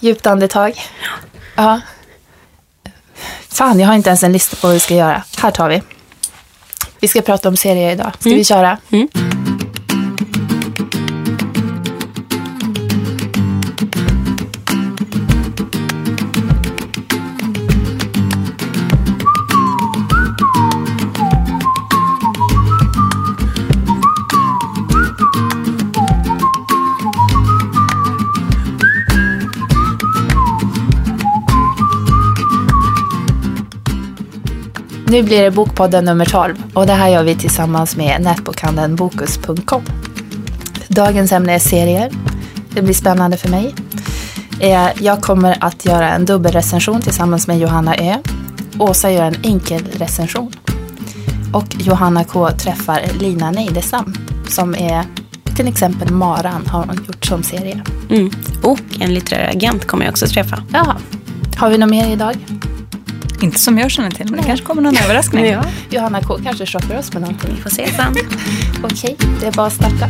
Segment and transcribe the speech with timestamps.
[0.00, 0.80] Djupt andetag.
[1.56, 1.80] Ja.
[3.48, 5.22] Fan, jag har inte ens en lista på vad vi ska göra.
[5.38, 5.82] Här tar vi.
[7.00, 8.12] Vi ska prata om serier idag.
[8.20, 8.78] Ska vi köra?
[8.90, 9.08] Mm.
[35.10, 39.82] Nu blir det Bokpodden nummer 12 och det här gör vi tillsammans med nätbokhandeln Bokus.com.
[40.88, 42.10] Dagens ämne är serier.
[42.74, 43.74] Det blir spännande för mig.
[44.60, 48.14] Eh, Jag kommer att göra en dubbelrecension tillsammans med Johanna Ö.
[48.78, 50.52] Åsa gör en enkel recension.
[51.52, 54.14] Och Johanna K träffar Lina Neidestam
[54.48, 55.04] som är
[55.56, 57.82] till exempel Maran har hon gjort som serie.
[58.10, 58.30] Mm.
[58.62, 60.62] Och en litterär agent kommer jag också träffa.
[60.72, 60.96] Jaha.
[61.56, 62.36] Har vi något mer idag?
[63.42, 65.46] Inte som jag känner till, men det kanske kommer någon överraskning.
[65.46, 65.64] Ja.
[65.90, 67.54] Johanna K kanske chockar oss med någonting.
[67.54, 68.14] Vi får se sen.
[68.84, 70.08] Okej, det är bara att starta.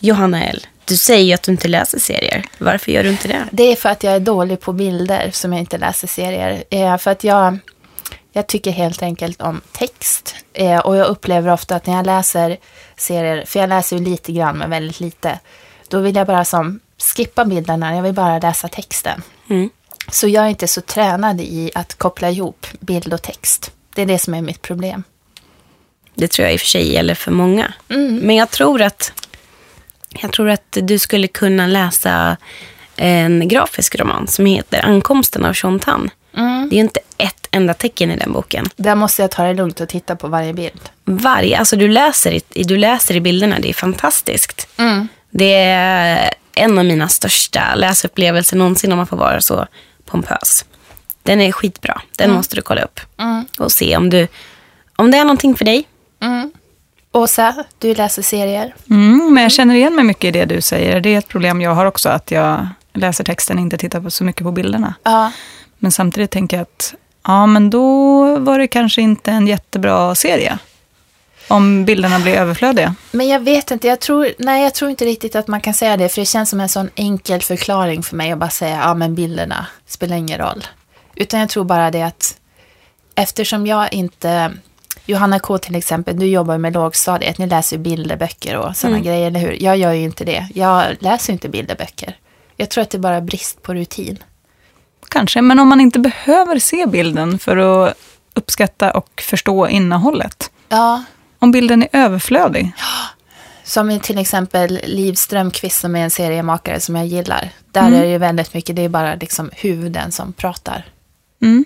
[0.00, 0.66] Johanna L.
[0.84, 2.44] Du säger ju att du inte läser serier.
[2.58, 3.44] Varför gör du inte det?
[3.50, 6.64] Det är för att jag är dålig på bilder som jag inte läser serier.
[6.70, 7.58] Eh, för att jag,
[8.32, 10.34] jag tycker helt enkelt om text.
[10.52, 12.56] Eh, och jag upplever ofta att när jag läser
[12.96, 15.38] serier, för jag läser ju lite grann men väldigt lite,
[15.90, 19.22] då vill jag bara som skippa bilderna, jag vill bara läsa texten.
[19.50, 19.70] Mm.
[20.10, 23.72] Så jag är inte så tränad i att koppla ihop bild och text.
[23.94, 25.02] Det är det som är mitt problem.
[26.14, 27.74] Det tror jag i och för sig gäller för många.
[28.22, 29.12] Men jag tror att
[30.08, 32.36] jag tror att du skulle kunna läsa
[32.96, 36.10] en grafisk roman som heter Ankomsten av Sean Tan.
[36.70, 38.68] Det är inte ett enda tecken i den boken.
[38.76, 40.80] Där måste jag ta det lugnt och titta på varje bild.
[41.04, 44.68] Varje, alltså du läser, i, du läser i bilderna, det är fantastiskt.
[45.38, 49.66] Det är en av mina största läsupplevelser någonsin om man får vara så
[50.04, 50.64] pompös.
[51.22, 53.00] Den är skitbra, den måste du kolla upp.
[53.58, 54.28] Och se om, du,
[54.96, 55.88] om det är någonting för dig.
[57.12, 58.74] Åsa, du läser serier.
[58.90, 61.00] Mm, men jag känner igen mig mycket i det du säger.
[61.00, 64.10] Det är ett problem jag har också, att jag läser texten och inte tittar på
[64.10, 64.94] så mycket på bilderna.
[65.02, 65.32] Ja.
[65.78, 66.94] Men samtidigt tänker jag att
[67.26, 70.58] ja, men då var det kanske inte en jättebra serie.
[71.48, 72.94] Om bilderna blir överflödiga.
[73.10, 75.96] Men jag vet inte, jag tror, nej, jag tror inte riktigt att man kan säga
[75.96, 76.08] det.
[76.08, 79.14] För det känns som en sån enkel förklaring för mig att bara säga, ja men
[79.14, 80.64] bilderna spelar ingen roll.
[81.14, 82.36] Utan jag tror bara det att
[83.14, 84.52] eftersom jag inte,
[85.06, 89.26] Johanna K till exempel, du jobbar med lågstadiet, ni läser ju bilderböcker och sådana grejer,
[89.26, 89.62] eller hur?
[89.62, 90.48] Jag gör ju inte det.
[90.54, 92.16] Jag läser ju inte bilderböcker.
[92.56, 94.18] Jag tror att det är bara brist på rutin.
[95.08, 97.94] Kanske, men om man inte behöver se bilden för att
[98.34, 100.50] uppskatta och förstå innehållet.
[100.68, 101.02] Ja,
[101.46, 102.72] Om bilden är överflödig.
[103.64, 107.50] Som i till exempel Liv Strömquist som är en seriemakare som jag gillar.
[107.72, 107.94] Där Mm.
[107.94, 110.84] är det ju väldigt mycket, det är bara liksom huvuden som pratar.
[111.42, 111.64] Mm.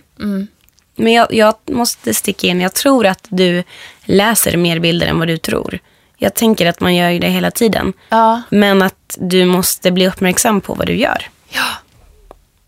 [0.96, 3.64] Men jag, jag måste sticka in, jag tror att du
[4.04, 5.78] läser mer bilder än vad du tror.
[6.16, 7.92] Jag tänker att man gör ju det hela tiden.
[8.08, 8.42] Ja.
[8.50, 11.28] Men att du måste bli uppmärksam på vad du gör.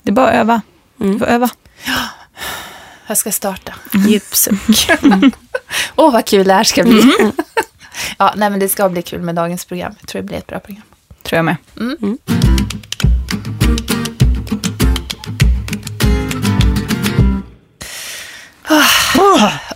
[0.02, 0.60] Det är bara att öva.
[0.96, 1.48] Du får öva.
[3.06, 3.74] Jag ska starta.
[4.08, 4.90] Djup suck.
[5.96, 7.02] Åh, vad kul det här ska bli.
[8.18, 9.94] ja, nej, men det ska bli kul med dagens program.
[10.00, 10.82] Jag tror det blir ett bra program.
[11.22, 11.56] Tror jag med.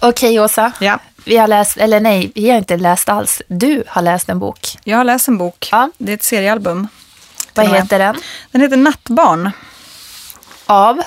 [0.01, 0.73] Okej, Åsa.
[0.81, 0.99] Ja.
[1.25, 3.43] Vi har läst, eller nej, vi har inte läst alls.
[3.49, 4.79] Du har läst en bok.
[4.85, 5.69] Jag har läst en bok.
[5.71, 5.91] Ja.
[5.99, 6.89] Det är ett seriealbum.
[7.55, 8.17] Vad heter den?
[8.51, 9.51] Den heter Nattbarn.
[10.67, 11.03] Av?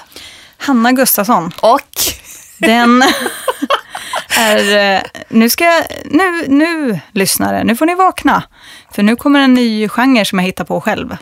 [0.60, 1.52] Hanna Gustafsson.
[1.62, 1.82] Och?
[2.58, 3.04] Den
[4.40, 4.96] är...
[4.96, 5.84] eh, Nu ska jag...
[6.06, 8.44] Nu, nu, lyssnare, nu får ni vakna.
[8.92, 11.18] För nu kommer en ny genre som jag hittar på själv.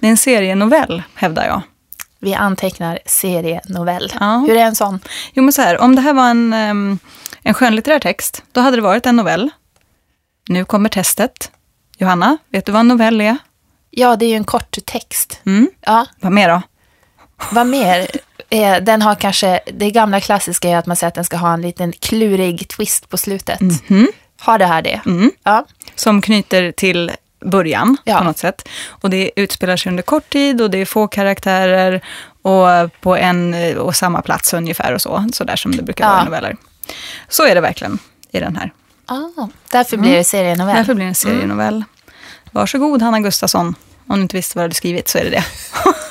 [0.00, 1.62] Det är en serienovell, hävdar jag.
[2.20, 4.12] Vi antecknar serienovell.
[4.20, 4.44] Ja.
[4.48, 5.00] Hur är en sån?
[5.32, 6.52] Jo, men så här, om det här var en,
[7.42, 9.50] en skönlitterär text, då hade det varit en novell.
[10.48, 11.50] Nu kommer testet.
[11.98, 13.36] Johanna, vet du vad en novell är?
[13.90, 15.40] Ja, det är ju en kort text.
[15.46, 15.70] Mm.
[15.80, 16.62] Ja, Vad mer då?
[17.50, 18.06] vad mer?
[18.52, 21.52] Eh, Den har kanske, det gamla klassiska är att man säger att den ska ha
[21.54, 23.60] en liten klurig twist på slutet.
[24.40, 25.00] Har det här det?
[25.44, 25.66] Ja.
[25.94, 27.10] Som knyter till
[27.44, 28.18] början Ja.
[28.18, 28.68] på något sätt.
[28.88, 32.04] Och det utspelar sig under kort tid och det är få karaktärer
[32.42, 32.66] och
[33.00, 35.24] på en och samma plats ungefär och så.
[35.32, 36.10] Så där som det brukar Ja.
[36.10, 36.56] vara i noveller.
[37.28, 37.98] Så är det verkligen
[38.30, 38.72] i den här.
[39.06, 40.76] Ah, därför blir det serienovell.
[40.76, 41.84] Därför blir det en serienovell.
[42.50, 43.74] Varsågod Hanna Gustafsson.
[44.06, 45.44] Om du inte visste vad du hade skrivit så är det det.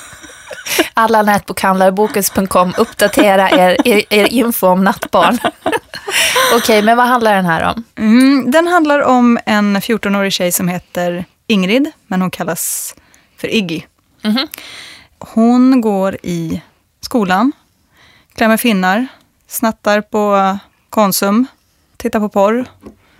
[0.93, 5.39] Alla nätbokhandlare, Bokus.com, uppdatera er, er, er info om nattbarn.
[5.43, 7.83] Okej, okay, men vad handlar den här om?
[7.95, 12.95] Mm, den handlar om en 14-årig tjej som heter Ingrid, men hon kallas
[13.37, 13.81] för Iggy.
[14.23, 14.47] Mm -hmm.
[15.19, 16.61] Hon går i
[17.01, 17.51] skolan,
[18.35, 19.07] klämmer finnar,
[19.47, 20.57] snattar på
[20.89, 21.47] Konsum,
[21.97, 22.65] tittar på porr.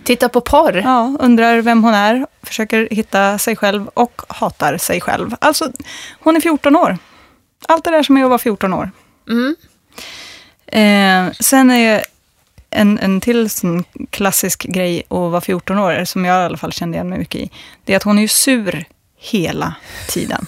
[0.04, 0.76] Tittar på porr?
[0.76, 5.36] Ja, undrar vem hon är, försöker hitta sig själv och hatar sig själv.
[5.40, 5.72] Alltså,
[6.20, 6.98] hon är 14 år.
[7.72, 8.90] Allt det där som är att vara 14 år.
[9.28, 9.56] Mm.
[10.66, 12.04] Eh, sen är
[12.70, 16.72] en, en till sån klassisk grej att vara 14 år, som jag i alla fall
[16.72, 17.50] kände igen mig mycket i,
[17.84, 18.84] det är att hon är ju sur
[19.16, 19.74] hela
[20.08, 20.46] tiden.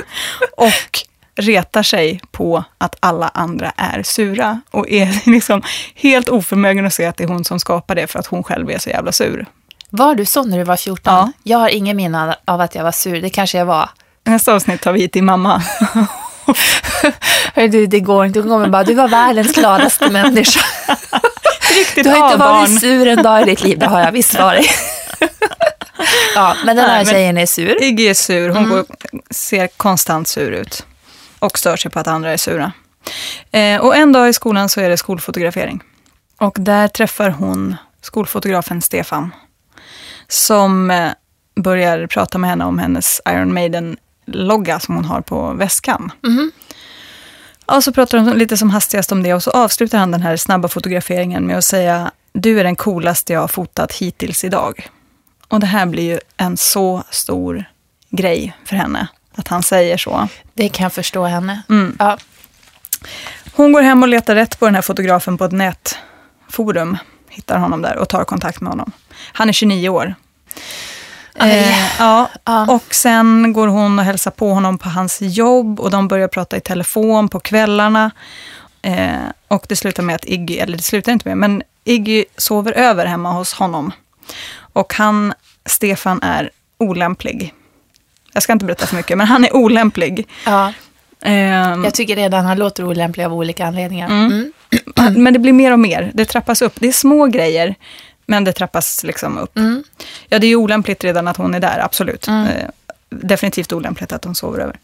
[0.56, 1.04] och
[1.34, 5.62] retar sig på att alla andra är sura och är liksom
[5.94, 8.70] helt oförmögen att se att det är hon som skapar det för att hon själv
[8.70, 9.46] är så jävla sur.
[9.90, 11.14] Var du så när du var 14?
[11.14, 11.32] Ja.
[11.42, 13.90] Jag har ingen minne av att jag var sur, det kanske jag var.
[14.24, 15.62] Nästa avsnitt tar vi hit din mamma.
[17.54, 18.40] Hör du, det går inte.
[18.40, 20.60] Hon kommer bara, du var världens gladaste människa.
[21.76, 24.34] Riktigt du har inte varit sur en dag i ditt liv, det har jag visst
[24.38, 24.70] varit.
[26.34, 27.82] ja, men den här Nej, tjejen är sur.
[27.82, 28.84] Iggy är sur, hon går,
[29.30, 30.86] ser konstant sur ut.
[31.38, 32.72] Och stör sig på att andra är sura.
[33.52, 35.82] Eh, och en dag i skolan så är det skolfotografering.
[36.40, 39.34] Och där träffar hon skolfotografen Stefan.
[40.28, 41.10] Som eh,
[41.56, 43.54] börjar prata med henne om hennes Iron
[44.28, 46.12] Maiden-logga som hon har på väskan.
[46.22, 46.52] Mhm.
[47.66, 50.36] Och så pratar de lite som hastigast om det och så avslutar han den här
[50.36, 54.88] snabba fotograferingen med att säga du är den coolaste jag har fotat hittills idag.
[55.48, 57.64] Och det här blir ju en så stor
[58.10, 60.28] grej för henne, att han säger så.
[60.54, 61.62] Det kan jag förstå henne.
[61.68, 61.96] Mm.
[61.98, 62.18] Ja.
[63.52, 66.96] Hon går hem och letar rätt på den här fotografen på ett nätforum,
[67.28, 68.92] hittar honom där och tar kontakt med honom.
[69.32, 70.14] Han är 29 år.
[71.40, 72.28] Eh, ja,
[72.68, 76.56] och sen går hon och hälsar på honom på hans jobb och de börjar prata
[76.56, 78.10] i telefon på kvällarna.
[78.82, 79.10] Eh,
[79.48, 83.06] och det slutar med att Iggy, eller det slutar inte med, men Iggy sover över
[83.06, 83.92] hemma hos honom.
[84.72, 85.32] Och han,
[85.66, 87.54] Stefan, är olämplig.
[88.32, 90.28] Jag ska inte berätta för mycket, men han är olämplig.
[90.46, 90.72] Ja.
[91.22, 94.08] Ehm, Jag tycker redan han låter olämplig av olika anledningar.
[94.08, 94.52] Mm.
[95.16, 96.10] Men det blir mer och mer.
[96.14, 96.74] Det trappas upp.
[96.80, 97.74] Det är små grejer,
[98.28, 99.58] men det trappas liksom upp.
[99.58, 99.82] Mm.
[100.28, 102.28] Ja, det är ju olämpligt redan att hon är där, absolut.
[102.28, 102.44] Eh,
[103.10, 104.78] definitivt olämpligt att hon sover över.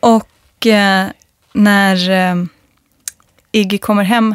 [0.00, 1.06] Och eh,
[1.52, 2.44] när eh,
[3.52, 4.34] Iggy kommer hem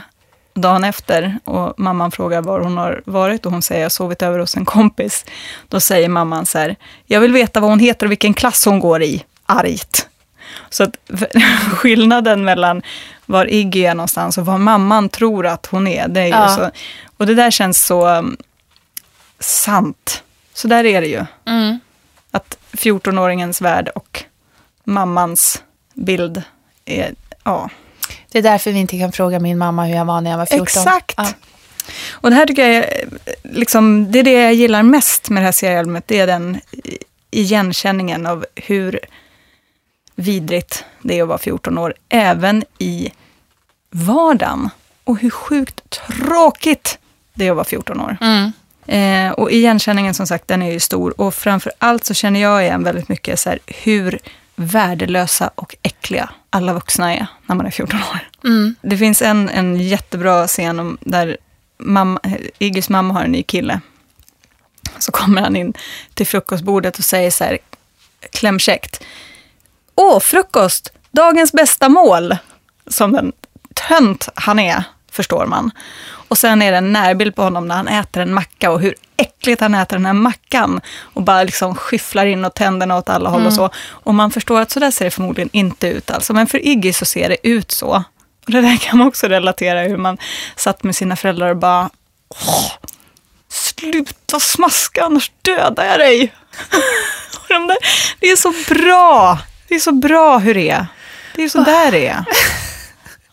[0.53, 4.21] dagen efter och mamman frågar var hon har varit och hon säger jag har sovit
[4.21, 5.25] över hos en kompis.
[5.67, 6.75] Då säger mamman så här,
[7.05, 10.07] jag vill veta vad hon heter och vilken klass hon går i, argt.
[10.69, 10.95] Så att
[11.73, 12.81] skillnaden mellan
[13.25, 16.55] var Iggy är någonstans och vad mamman tror att hon är, det är ju Ja.
[16.55, 16.71] så.
[17.19, 18.37] Och det där känns så um,
[19.39, 20.23] sant.
[20.53, 21.25] Så där är det ju.
[21.45, 21.79] Mm.
[22.31, 24.23] Att 14-åringens värld och
[24.83, 25.63] mammans
[25.93, 26.43] bild
[26.85, 27.69] är, ja.
[28.31, 30.45] Det är därför vi inte kan fråga min mamma hur jag var när jag var
[30.45, 30.63] 14.
[30.63, 31.13] Exakt.
[31.17, 31.27] Ja.
[32.11, 33.07] Och det här tycker jag är,
[33.43, 36.07] liksom, det är det jag gillar mest med det här seriealbumet.
[36.07, 36.61] Det är den
[37.31, 38.99] igenkänningen av hur
[40.15, 41.93] vidrigt det är att vara 14 år.
[42.09, 43.11] Även i
[43.89, 44.69] vardagen.
[45.03, 46.99] Och hur sjukt tråkigt
[47.39, 48.17] det att vara 14 år.
[48.21, 48.51] Mm.
[48.87, 51.21] Eh, och igenkänningen som sagt, den är ju stor.
[51.21, 54.19] Och framför allt så känner jag igen väldigt mycket så här, hur
[54.55, 58.19] värdelösa och äckliga alla vuxna är när man är 14 år.
[58.43, 58.75] Mm.
[58.81, 61.37] Det finns en, en jättebra scen om, där
[61.77, 62.19] mamma,
[62.59, 63.81] Iggys mamma har en ny kille.
[64.99, 65.73] Så kommer han in
[66.13, 67.57] till frukostbordet och säger så här
[68.31, 69.03] klämkäckt.
[69.95, 70.91] Åh, frukost!
[71.11, 72.37] Dagens bästa mål!
[72.87, 73.31] Som den
[73.75, 75.71] tönt han är, förstår man.
[76.11, 78.95] Och sen är det en närbild på honom när han äter en macka och hur
[79.17, 80.81] äckligt han äter den här mackan.
[81.01, 83.69] Och bara liksom skyfflar in och tänderna åt alla håll och så.
[83.89, 86.33] Och man förstår att så där ser det förmodligen inte ut alltså.
[86.33, 88.03] Men för Iggy så ser det ut så.
[88.45, 90.17] Och det där kan man också relatera hur man
[90.55, 91.89] satt med sina föräldrar och bara
[92.29, 92.71] Åh,
[93.49, 96.33] Sluta smaska annars dödar jag dig.
[97.47, 97.77] de där,
[98.19, 99.39] det är så bra.
[99.67, 100.87] Det är så bra hur det är.
[101.35, 102.23] Det är så där det är.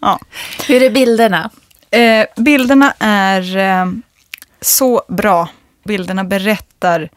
[0.00, 0.18] Ja.
[0.66, 1.50] Hur är bilderna?
[1.97, 3.87] Eh, bilderna är eh,
[4.61, 5.49] så bra.
[5.85, 7.09] Bilderna berättar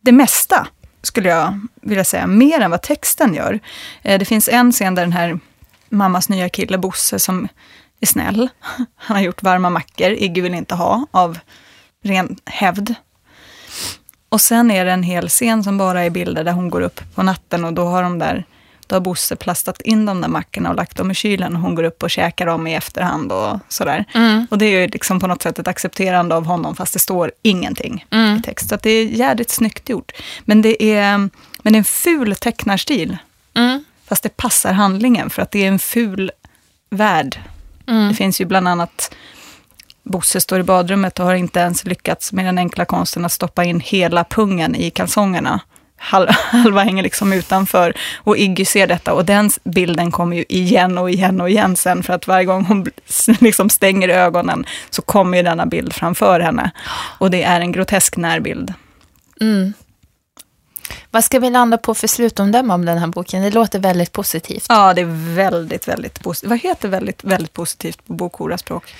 [0.00, 0.66] det mesta,
[1.02, 2.26] skulle jag vilja säga.
[2.26, 3.60] Mer än vad texten gör.
[4.02, 5.38] Eh, det finns en scen där den här
[5.88, 7.48] mammas nya kille, Bosse, som
[8.00, 8.48] är snäll.
[8.96, 10.10] Han har gjort varma mackor.
[10.10, 11.38] Iggy vill inte ha av
[12.04, 12.94] ren hävd.
[14.28, 17.14] Och sen är det en hel scen som bara är bilder där hon går upp
[17.14, 18.44] på natten och då har de där
[18.88, 21.74] då har Bosse plastat in de där mackorna och lagt dem i kylen och hon
[21.74, 24.04] går upp och käkar dem i efterhand och sådär.
[24.50, 27.32] Och det är ju liksom på något sätt ett accepterande av honom fast det står
[27.42, 28.06] ingenting
[28.38, 28.68] i text.
[28.68, 30.12] Så att det är jävligt snyggt gjort.
[30.44, 31.18] Men det är,
[31.62, 33.16] men det är en ful tecknarstil.
[33.54, 33.84] Mm.
[34.08, 36.30] Fast det passar handlingen för att det är en ful
[36.90, 37.40] värld.
[38.08, 39.14] Det finns ju bland annat
[40.02, 43.64] Bosse står i badrummet och har inte ens lyckats med den enkla konsten att stoppa
[43.64, 45.60] in hela pungen i kalsongerna.
[45.98, 50.98] Hal- Halva hänger liksom utanför och Iggy ser detta och den bilden kommer ju igen
[50.98, 52.86] och igen och igen sen för att varje gång hon
[53.40, 56.70] liksom stänger ögonen så kommer ju denna bild framför henne.
[57.18, 58.74] Och det är en grotesk närbild.
[59.40, 59.72] Mm.
[61.10, 63.42] Vad ska vi landa på för slutomdöme om den här boken?
[63.42, 64.66] Det låter väldigt positivt.
[64.68, 66.50] Ja, det är väldigt, väldigt positivt.
[66.50, 68.94] Vad heter väldigt, väldigt positivt på bokhora-språk?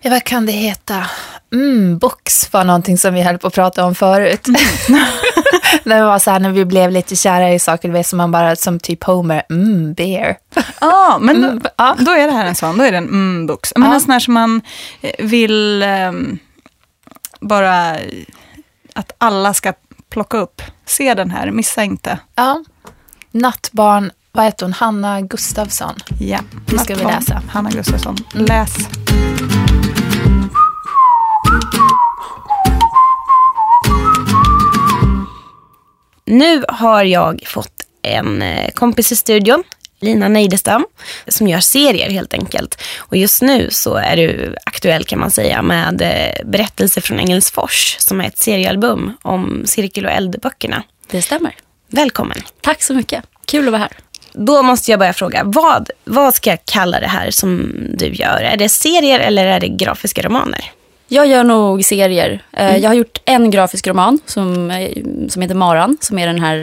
[0.00, 1.06] Ja, vad kan det heta?
[1.52, 4.46] Mm, box var någonting som vi höll på att prata om förut.
[5.84, 8.30] när det var så här, när vi blev lite kära i saker, vet, som man
[8.30, 10.36] bara, som typ Homer, mm, beer.
[10.80, 12.78] Ja, men då, Mm, då är det här en sån.
[12.78, 13.72] Då är det en mm-box.
[13.76, 13.94] Men Ja.
[13.94, 14.60] en sån här som man
[15.00, 16.38] eh, vill ehm,
[17.40, 17.96] bara
[18.94, 19.72] att alla ska
[20.10, 20.62] plocka upp.
[20.86, 22.18] Se den här, missa inte.
[22.34, 22.64] Ja.
[23.30, 24.72] Nattbarn, vad heter hon?
[24.72, 25.94] Hanna Gustafsson.
[26.20, 27.42] Ja, Det ska vi läsa.
[27.50, 28.16] Hanna Gustafsson.
[28.32, 28.76] Läs.
[36.28, 39.62] Nu har jag fått en eh, kompis i studion,
[40.00, 40.86] Lina Neidestam,
[41.28, 42.82] som gör serier helt enkelt.
[42.98, 47.96] Och just nu så är du aktuell kan man säga med eh, Berättelser från Engelsfors
[47.98, 50.82] som är ett seriealbum om cirkel och eldböckerna.
[51.10, 51.54] Det stämmer.
[51.90, 52.38] Välkommen.
[52.60, 53.24] Tack så mycket.
[53.44, 53.92] Kul att vara här.
[54.32, 58.40] Då måste jag börja fråga, vad, vad ska jag kalla det här som du gör?
[58.40, 60.72] Är det serier eller är det grafiska romaner?
[61.10, 62.42] Jag gör nog serier.
[62.52, 64.90] Eh, Jag har gjort en grafisk roman som, eh,
[65.28, 66.56] som heter Maran, som är den här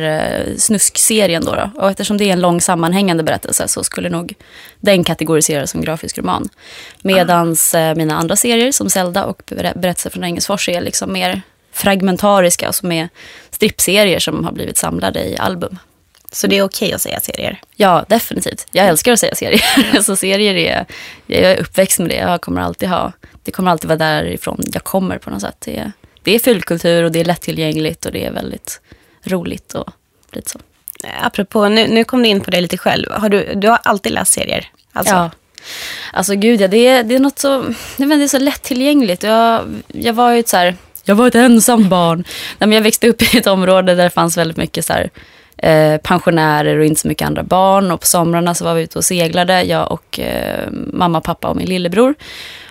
[0.48, 1.46] eh, snuskserien.
[1.46, 1.70] Då, då.
[1.82, 4.34] Och eftersom det är en lång sammanhängande berättelse så skulle nog
[4.80, 6.50] den kategoriseras som grafisk roman.
[7.02, 11.42] Medans eh, mina andra serier som Zelda och Ber- Berättelser från Engelsfors är liksom mer
[11.74, 13.10] fragmentariska, som är
[13.52, 15.78] strippserier som har blivit samlade i album.
[16.32, 17.62] Så det är okej att säga serier?
[17.76, 18.68] Ja, definitivt.
[18.72, 20.02] Jag älskar att säga serier.
[20.04, 20.86] så serier är,
[21.26, 22.16] jag är uppväxt med det.
[22.16, 23.12] Jag kommer alltid ha,
[23.46, 25.56] det kommer alltid vara därifrån jag kommer på något sätt.
[25.60, 25.92] Det är,
[26.24, 28.82] det är fyllkultur och det är lättillgängligt och det är väldigt
[29.24, 29.90] roligt och
[30.32, 30.60] lite så.
[31.22, 33.12] Apropå, nu, nu kom du in på det lite själv.
[33.12, 34.72] Har du, du har alltid läst serier?
[34.94, 35.32] Alltså, Ja.
[36.14, 37.66] Alltså gud, ja, det, är, det är något så,
[37.98, 39.24] det är så lättillgängligt.
[39.24, 42.18] Jag, jag var ju ett så här, jag var ett ensamt barn.
[42.58, 45.10] Nej, men jag växte upp i ett område där det fanns väldigt mycket så här,
[45.58, 47.92] eh, pensionärer och inte så mycket andra barn.
[47.92, 51.56] Och på somrarna så var vi ute och seglade, jag och eh, mamma, pappa och
[51.56, 52.16] min lillebror.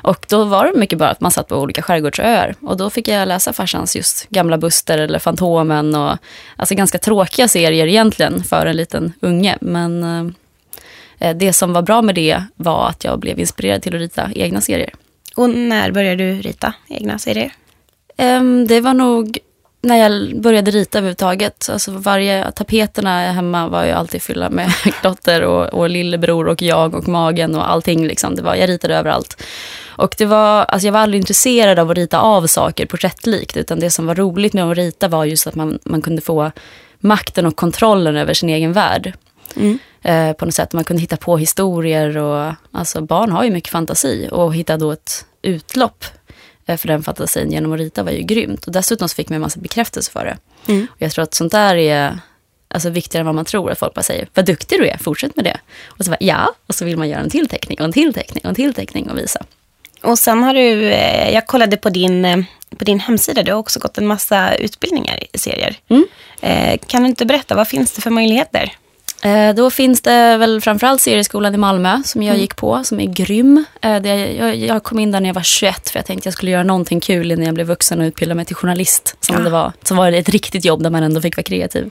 [0.03, 2.55] Och då var det mycket bara att man satt på olika skärgårdsöar.
[2.61, 5.95] Och då fick jag läsa farsans just Gamla Buster eller Fantomen.
[5.95, 6.17] Och,
[6.57, 9.59] alltså ganska tråkiga serier egentligen för en liten unge.
[9.61, 10.35] Men eh,
[11.19, 14.31] Eh, Det som var bra med det var att jag blev inspirerad till att rita
[14.35, 14.91] egna serier.
[15.37, 17.53] Och när började du rita egna serier?
[18.17, 19.39] Ehm, Det var nog
[19.85, 21.69] när jag började rita överhuvudtaget.
[21.73, 26.95] Alltså varje, tapeterna hemma var ju alltid fyllda med klotter och, och lillebror och jag
[26.95, 28.07] och magen och allting.
[28.07, 28.35] Liksom.
[28.35, 29.43] Det var, jag ritade överallt.
[29.87, 33.57] Och det var, alltså jag var aldrig intresserad av att rita av saker porträttlikt.
[33.57, 36.51] Utan det som var roligt med att rita var just att man, man kunde få
[36.99, 39.13] makten och kontrollen över sin egen värld.
[40.03, 40.73] Eh, på något sätt.
[40.73, 44.93] Man kunde hitta på historier och alltså barn har ju mycket fantasi och hitta då
[44.93, 46.05] ett utlopp
[46.67, 48.67] för den fantasin genom att rita var ju grymt.
[48.67, 50.37] Och dessutom så fick man en massa bekräftelse för det.
[50.91, 52.19] Och jag tror att sånt där är
[52.69, 53.71] alltså, viktigare än vad man tror.
[53.71, 55.57] Att folk bara säger, vad duktig du är, fortsätt med det.
[55.87, 58.15] Och så bara, ja, och så vill man göra en till teckning och en till
[58.15, 59.45] teckning och en till teckning och visa.
[60.03, 62.37] Och sen har du, eh, jag kollade på din, eh,
[62.79, 65.77] på din hemsida, du har också gått en massa utbildningar i serier.
[65.89, 66.05] Mm.
[66.41, 68.73] Eh, Kan du inte berätta, vad finns det för möjligheter?
[69.25, 73.07] Eh, Då finns det väl framförallt serieskolan i Malmö som jag gick på, som är
[73.07, 73.65] grym.
[73.81, 74.07] Eh,
[74.65, 77.01] Jag, kom in där när jag var 21 för jag tänkte jag skulle göra någonting
[77.01, 79.17] kul innan jag blev vuxen och utbilda mig till journalist.
[79.21, 81.91] Som, det var, som var ett riktigt jobb där man ändå fick vara kreativ.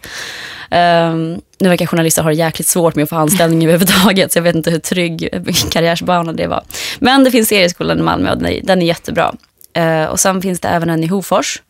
[0.71, 4.43] Um, nu verkar journalister ha det jäkligt svårt med att få anställning överhuvudtaget så jag
[4.43, 5.29] vet inte hur trygg
[5.71, 6.63] karriärsbana det var.
[6.99, 9.35] Men det finns serieskolan i Malmö och den är, jättebra.
[9.73, 11.61] Eh, och sen finns det även en i Hofors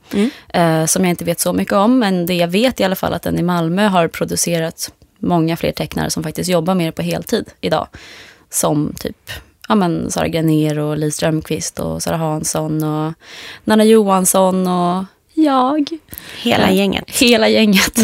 [0.53, 1.99] eh, som jag inte vet så mycket om.
[1.99, 4.91] Men det jag vet i alla fall att den i Malmö har producerat
[5.23, 7.87] många fler tecknare som faktiskt jobbar med det på heltid idag.
[8.49, 9.31] Som typ
[9.69, 13.13] ja, men Sara Granér och Li Strömqvist och Sara Hansson och
[13.63, 15.87] Nanna Johansson och jag.
[16.41, 16.73] Hela Ja.
[16.75, 17.03] gänget.
[17.09, 17.99] Hela gänget.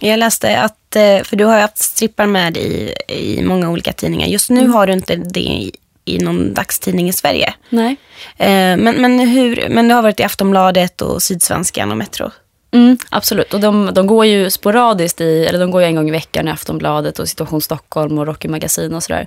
[0.00, 3.92] Jag läste att, eh, för du har ju haft strippar med i, i många olika
[3.92, 4.26] tidningar.
[4.26, 4.64] Just Mm.
[4.64, 5.72] nu har du inte det i,
[6.04, 7.54] i någon dagstidning i Sverige.
[7.68, 7.96] Nej.
[8.36, 12.30] Eh, Men, men, hur, men du har varit i Aftonbladet och Sydsvenskan och Metro.
[12.72, 13.54] Mm, absolut.
[13.54, 16.48] Och de, de går ju sporadiskt i, eller de går ju en gång i veckan
[16.48, 19.26] i Aftonbladet och Situation Stockholm och Rocky Magasin och sådär.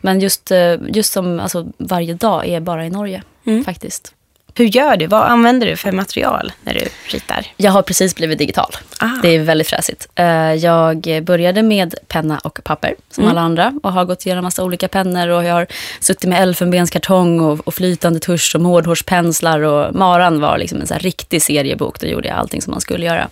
[0.00, 3.64] Men just, eh, just som alltså, varje dag är bara i Norge Mm.
[3.64, 4.14] faktiskt.
[4.56, 5.06] Hur gör du?
[5.06, 7.46] Vad använder du för material när du ritar?
[7.56, 8.70] Jag har precis blivit digital.
[9.00, 9.08] Ah.
[9.22, 10.08] Det är väldigt fräsigt.
[10.14, 13.80] Eh, Jag började med penna och papper, som alla andra.
[13.82, 15.28] Och har gått igenom massa olika pennor.
[15.28, 15.66] Och jag har
[16.00, 19.60] suttit med elfenbenskartong och, och flytande tusch och mårdhårspenslar.
[19.60, 22.00] Och Maran var liksom en så riktig seriebok.
[22.00, 23.28] Då gjorde jag allting som man skulle göra.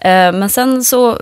[0.00, 1.18] Eh, Men sen så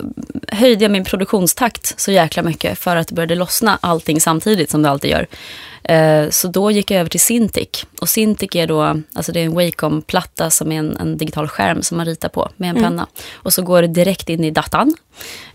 [0.49, 4.83] höjde jag min produktionstakt så jäkla mycket för att det började lossna allting samtidigt som
[4.83, 5.27] det alltid gör.
[5.83, 7.87] Eh, Så då gick jag över till Cintiq.
[8.01, 11.83] Och Cintiq är då, alltså det är en Wacom-platta som är en, en digital skärm
[11.83, 13.07] som man ritar på med en penna.
[13.35, 14.95] Och så går det direkt in i datan.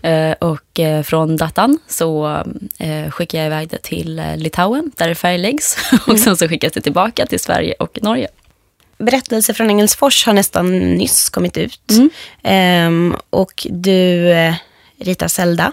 [0.02, 2.38] Eh, Och från datan så
[3.10, 5.76] skickar jag iväg det till Litauen där det färgläggs.
[6.06, 8.28] Och sen så skickas det tillbaka till Sverige och Norge.
[8.98, 11.80] Berättelse från Engelsfors har nästan nyss kommit ut.
[12.42, 14.54] Ehm, och du eh,
[15.00, 15.72] ritar Zelda.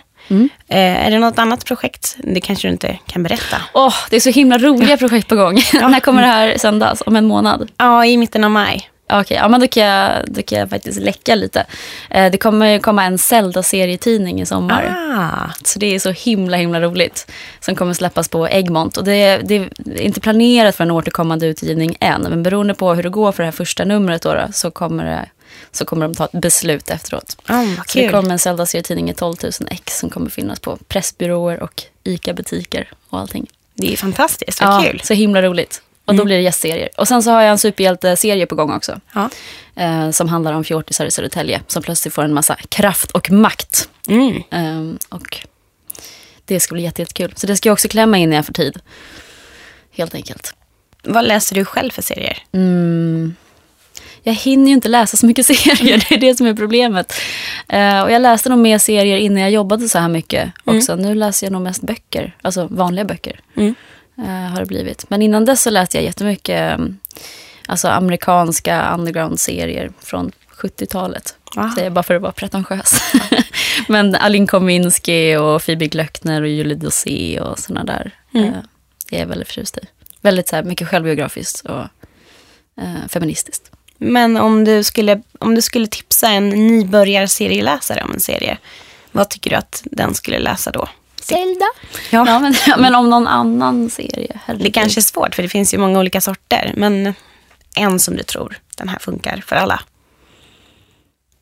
[0.67, 2.17] Eh, är det något annat projekt?
[2.23, 3.57] Det kanske du inte kan berätta.
[3.73, 5.55] Åh, det är så himla roliga projekt på gång.
[5.73, 7.03] När kommer det här sändas?
[7.05, 7.71] Om en månad?
[7.77, 8.90] Ja, i mitten av maj.
[9.11, 11.65] Okej, ja, men då kan, jag, då kan jag faktiskt läcka lite.
[12.09, 14.95] Eh, det kommer komma en Zelda-serietidning i sommar.
[15.09, 15.51] Ah.
[15.63, 17.31] Så det är så himla himla roligt.
[17.59, 18.97] Som kommer släppas på Egmont.
[18.97, 19.69] Och det, det är
[20.01, 22.21] inte planerat för en återkommande utgivning än.
[22.21, 25.05] Men beroende på hur det går för det här första numret då, då, så, kommer
[25.05, 25.29] det,
[25.71, 27.37] så kommer de ta ett beslut efteråt.
[27.47, 28.11] Vad Så det kul.
[28.11, 33.19] kommer en Zelda-serietidning i 12 000 ex som kommer finnas på pressbyråer och ICA-butiker och
[33.19, 33.47] allting.
[33.73, 35.01] Det är fantastiskt, vad kul.
[35.03, 35.81] Så himla roligt.
[36.11, 36.89] Och då blir det gästserier.
[36.97, 38.99] Och sen så har jag en superhjälteserie på gång också.
[39.13, 39.29] Ja.
[39.75, 41.61] Eh, som handlar om fjortisar i Södertälje.
[41.67, 43.89] Som plötsligt får en massa kraft och makt.
[44.07, 44.43] Mm.
[44.51, 45.37] Eh, och
[46.45, 47.33] det ska bli jätte, jättekul.
[47.35, 48.79] Så det ska jag också klämma in när jag får tid.
[49.91, 50.53] Helt enkelt.
[51.03, 52.37] Vad läser du själv för serier?
[52.51, 53.35] Mm.
[54.23, 57.13] Jag hinner ju inte läsa så mycket serier, det är det som är problemet.
[57.67, 60.95] Eh, och jag läste nog mer serier innan jag jobbade så här mycket också.
[60.95, 63.39] Nu läser jag nog mest böcker, alltså vanliga böcker.
[63.55, 63.75] Mm.
[64.21, 65.09] Eh, har det blivit.
[65.09, 66.99] Men innan dess så läste jag jättemycket um,
[67.65, 71.35] alltså amerikanska underground-serier från 70-talet.
[71.55, 71.71] Wow.
[71.75, 73.01] Det är bara för att vara pretentiös.
[73.87, 78.11] Men Alin Kominski och Phoebe Glöckner och Julie Dosé och såna där.
[78.33, 78.47] Mm.
[78.47, 78.59] Eh,
[79.09, 79.81] det är jag väldigt förtjust i.
[80.21, 81.81] Väldigt så här, mycket självbiografiskt och
[82.81, 83.71] eh, feministiskt.
[83.97, 88.57] Men om du, skulle, om du skulle tipsa en nybörjarserielläsare om en serie,
[89.11, 90.87] vad tycker du att den skulle läsa då?
[91.31, 91.65] Zelda.
[92.09, 92.25] Ja.
[92.27, 94.39] Ja, men, men om någon annan serie.
[94.45, 94.65] herregud.
[94.65, 96.73] Det kanske är svårt, för det finns ju många olika sorter.
[96.77, 97.13] Men
[97.75, 99.79] en som du tror, den här funkar för alla.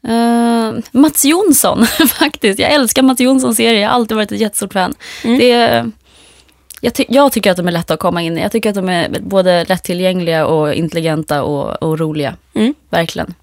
[0.07, 2.59] Eh, Mats Jonsson, faktiskt.
[2.59, 3.79] Jag älskar Mats Jonssons serie.
[3.81, 4.93] Jag har alltid varit ett jättestort fan.
[5.23, 5.91] Det är,
[6.81, 8.41] jag, ty- jag tycker att de är lätta att komma in i.
[8.41, 12.35] Jag tycker att de är både lättillgängliga och intelligenta och, och roliga.
[12.53, 12.73] Mm.
[12.89, 13.33] Verkligen.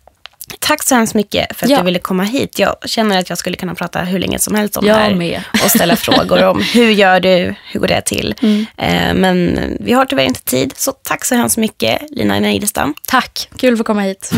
[0.59, 1.79] Tack så hemskt mycket för att Ja.
[1.79, 2.59] du ville komma hit.
[2.59, 5.15] Jag känner att jag skulle kunna prata hur länge som helst om Jag det här.
[5.15, 5.43] med.
[5.65, 8.35] Och ställa frågor om hur gör du, hur går det till.
[8.77, 10.73] Eh, men vi har tyvärr inte tid.
[10.77, 12.95] Så tack så hemskt mycket Lina Neidestam.
[13.07, 14.33] Tack, kul att få komma hit.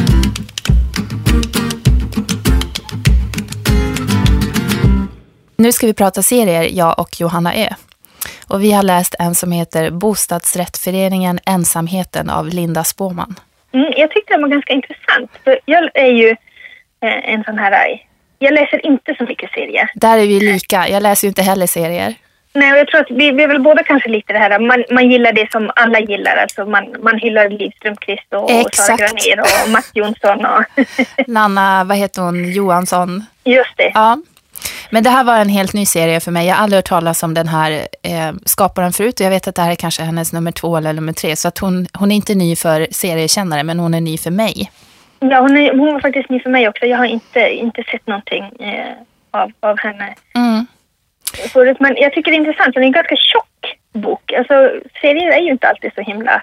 [5.57, 7.69] Nu ska vi prata serier, jag och Johanna Ö.
[8.47, 13.35] Och vi har läst en som heter Bostadsrättföreningen Ensamheten av Linda Spåman.
[13.73, 15.31] Mm, jag tyckte den var ganska intressant.
[15.45, 16.29] För jag är ju
[17.03, 17.73] eh, en sån här...
[17.73, 17.99] eh,
[18.39, 19.91] Jag läser inte så mycket serier.
[19.95, 20.89] Där är vi lika.
[20.89, 22.15] Jag läser ju inte heller serier.
[22.53, 24.85] Nej, och jag tror att vi, vi är väl båda kanske lite det här, man,
[24.91, 26.37] man gillar det som alla gillar.
[26.37, 28.97] Alltså man, man hyllar Liv Strömquist och, och Sara.
[28.97, 30.65] Granér och Mats Jonsson och...
[31.27, 33.25] Nanna, vad heter hon, Johansson?
[33.45, 33.91] Just det.
[33.95, 34.19] Ja.
[34.91, 36.47] Men det här var en helt ny serie för mig.
[36.47, 37.71] Jag har aldrig hört talas om den här
[38.03, 39.21] eh, skaparen förut.
[39.21, 41.37] Och jag vet att det här är kanske hennes nummer två eller nummer tre.
[41.37, 44.71] Så att hon, hon är inte ny för seriekännare, men hon är ny för mig.
[45.21, 46.87] Ja, hon, är, hon var faktiskt ny för mig också.
[46.87, 48.93] Jag har inte, inte sett någonting eh,
[49.31, 50.67] av, av henne Mm.
[51.53, 51.77] förut.
[51.81, 54.33] Men jag tycker det är intressant, det är en ganska tjock bok.
[54.33, 54.55] Alltså,
[55.01, 56.43] serier är ju inte alltid så himla...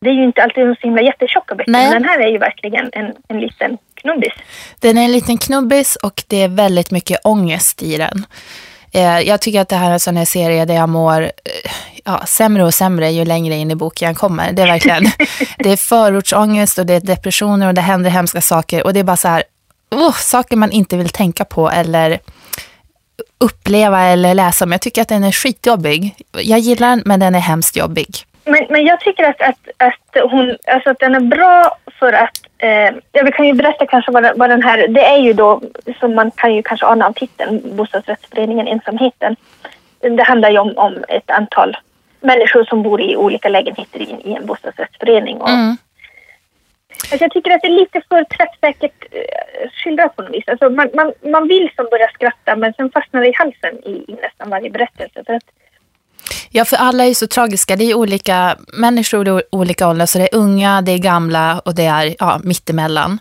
[0.00, 1.72] Det är ju inte alltid så himla jättetjocka böcker.
[1.72, 1.84] Nej.
[1.90, 4.32] Men den här är ju verkligen en, en liten knubbis.
[4.78, 8.26] Den är en liten knubbis och det är väldigt mycket ångest i den.
[8.92, 11.30] Eh, jag tycker att det här är en sån här serie där jag mår eh,
[12.04, 14.52] ja, sämre och sämre ju längre in i boken jag kommer.
[14.52, 15.04] Det är verkligen,
[15.58, 19.04] det är förortsångest och det är depressioner och det händer hemska saker och det är
[19.04, 19.42] bara så här,
[19.90, 22.18] oh, saker man inte vill tänka på eller
[23.40, 24.72] uppleva eller läsa om.
[24.72, 26.14] Jag tycker att den är skitjobbig.
[26.32, 28.08] Jag gillar den, men den är hemskt jobbig.
[28.44, 32.40] Men, men jag tycker att, att, att, hon, alltså att den är bra för att...
[32.58, 34.88] Eh, ja, vi kan ju berätta kanske vad, vad den här...
[34.88, 35.60] Det är ju då,
[36.00, 39.36] som man kan ju kanske ana av titeln, Bostadsrättsföreningen Ensamheten.
[40.00, 41.76] Det handlar ju om, om ett antal
[42.20, 45.36] människor som bor i olika lägenheter i, i en bostadsrättsförening.
[45.40, 45.76] Och, Mm.
[47.12, 50.48] alltså jag tycker att det är lite för träffsäkert eh, skildrat på något vis.
[50.48, 53.90] Alltså man, man, man vill som börja skratta men sen fastnar det i halsen i,
[54.08, 55.24] i nästan varje berättelse.
[55.26, 55.44] För att
[56.50, 57.76] Ja, för alla är ju så tragiska.
[57.76, 60.06] Det är olika människor i olika åldrar.
[60.06, 63.18] Så det är unga, det är gamla och det är ja, mittemellan.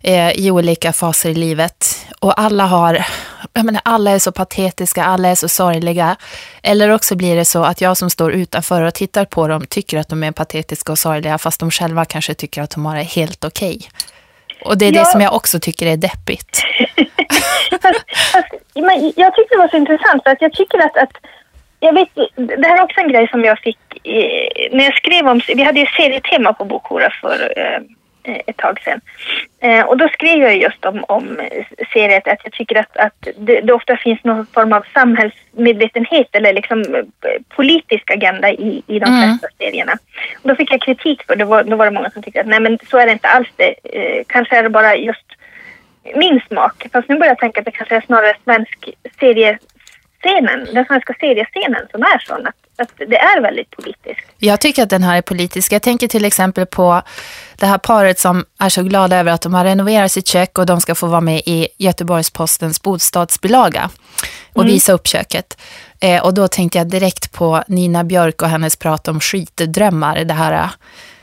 [0.00, 2.06] Eh, I olika faser i livet.
[2.20, 3.04] Och alla har,
[3.52, 6.16] jag menar, alla är så patetiska, alla är så sorgliga.
[6.62, 9.98] Eller också blir det så att jag som står utanför och tittar på dem tycker
[9.98, 11.38] att de är patetiska och sorgliga.
[11.38, 13.76] Fast de själva kanske tycker att de har det helt okej.
[13.76, 13.88] Okay.
[14.64, 15.00] Och det är ja.
[15.00, 16.60] det som jag också tycker är deppigt.
[17.82, 21.12] fast, fast, men jag tyckte det var så intressant för att jag tycker att, att
[21.80, 25.28] jag vet, det här är också en grej som jag fick eh, när jag skrev
[25.28, 27.80] om, vi hade ju serietema på Bokhora för eh,
[28.46, 29.00] ett tag sedan.
[29.60, 31.40] Eh, och då skrev jag just om, om
[31.92, 36.52] seriet att jag tycker att, att det, det, ofta finns någon form av samhällsmedvetenhet eller
[36.52, 39.22] liksom eh, politisk agenda i, i de mm.
[39.22, 39.92] flesta serierna.
[40.42, 41.44] Och då fick jag kritik för det.
[41.44, 43.48] Var, då var det många som tyckte att nej men så är det inte alls
[43.56, 43.74] det.
[43.84, 45.26] Eh, kanske är det bara just
[46.14, 46.86] min smak.
[46.92, 48.88] Fast nu börjar jag tänka att det kanske är snarare svensk
[50.22, 54.26] seriescenen, den svenska seriescenen som är sån att, att det är väldigt politiskt.
[54.38, 55.72] Jag tycker att den här är politisk.
[55.72, 57.02] Jag tänker till exempel på
[57.56, 60.66] det här paret som är så glada över att de har renoverat sitt kök och
[60.66, 63.90] de ska få vara med i Göteborgs-Postens bostadsbilaga
[64.52, 64.74] och mm.
[64.74, 65.60] visa upp köket.
[66.00, 70.24] Eh, och då tänkte jag direkt på Nina Björk och hennes prat om skitdrömmar.
[70.24, 70.70] Det här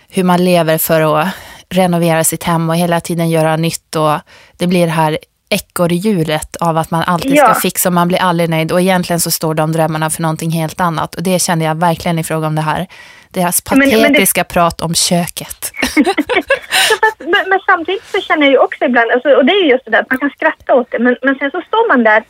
[0.09, 1.27] hur man lever för att
[1.69, 4.19] renovera sitt hem och hela tiden göra nytt och
[4.57, 5.17] det blir det här
[5.49, 7.53] ekorrhjulet av att man alltid ska ja.
[7.53, 10.81] fixa och man blir aldrig nöjd och egentligen så står de drömmarna för någonting helt
[10.81, 12.87] annat och det kände jag verkligen i fråga om det här.
[13.29, 14.43] Deras patetiska men, men det...
[14.43, 15.71] prat om köket.
[17.17, 19.85] men, men, samtidigt så känner jag ju också ibland, alltså, och det är ju just
[19.85, 22.23] det där att man kan skratta åt det men, men sen så står man där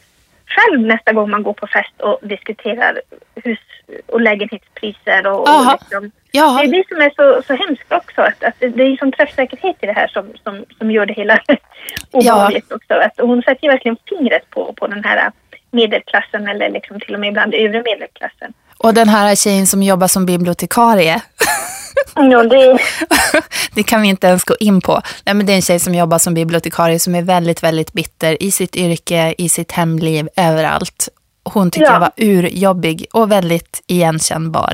[0.48, 3.02] själv nästa gång man går på fest och diskuterar
[3.36, 3.60] hus
[4.06, 6.12] och lägenhetspriser och, och liksom.
[6.32, 8.22] Det är det som är så, så hemskt också.
[8.22, 11.40] Att, att det är som träffsäkerhet i det här som, som, som gör det hela
[12.12, 12.94] obehagligt också.
[12.94, 15.32] Att hon sätter verkligen fingret på, på den här
[15.72, 18.54] medelklassen eller liksom till och med ibland övre medelklassen.
[18.78, 21.22] Och den här tjejen som jobbar som bibliotekarie.
[22.16, 22.78] Ja, det...
[23.76, 25.02] det kan vi inte ens gå in på.
[25.26, 28.44] Nej, men det är en tjej som jobbar som bibliotekarie som är väldigt, väldigt bitter
[28.44, 31.10] i sitt yrke, i sitt hemliv, överallt.
[31.44, 31.94] Hon tycker ja.
[31.94, 34.74] jag var urjobbig och väldigt igenkännbar.